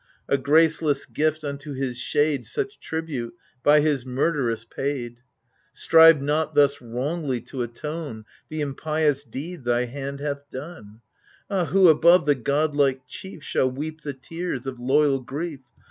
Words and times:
A 0.27 0.35
graceless 0.35 1.05
gift 1.05 1.43
unto 1.43 1.73
his 1.73 1.95
shade 1.95 2.47
Such 2.47 2.79
tribute, 2.79 3.35
by 3.61 3.81
his 3.81 4.03
murd'ress 4.03 4.65
paid! 4.67 5.19
Strive 5.73 6.19
not 6.19 6.55
thus 6.55 6.81
wrongly 6.81 7.39
to 7.41 7.61
atone 7.61 8.25
The 8.49 8.61
impious 8.61 9.23
deed 9.23 9.63
thy 9.63 9.85
hand 9.85 10.19
hath 10.19 10.49
done. 10.49 11.01
Ah 11.51 11.65
who 11.65 11.87
above 11.87 12.25
the 12.25 12.33
god 12.33 12.73
like 12.73 13.01
chief 13.07 13.43
Shall 13.43 13.69
weep 13.69 14.01
the 14.01 14.13
tears 14.15 14.65
of 14.65 14.79
loyal 14.79 15.19
grief? 15.19 15.59